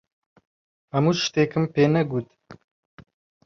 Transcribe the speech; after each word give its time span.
هەموو 0.93 1.19
شتێکم 1.25 1.63
پێ 1.73 1.85
نەگوت. 1.93 2.29